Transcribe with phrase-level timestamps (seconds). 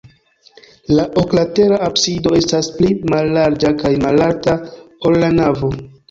[0.99, 4.55] La oklatera absido estas pli mallarĝa kaj malalta,
[5.11, 5.71] ol la navo.